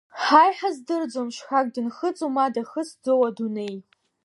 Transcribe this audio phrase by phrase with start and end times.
[0.21, 3.75] Ҳа иҳаздыруам шьхак дынхыҵу, ма дахысӡоу адунеи.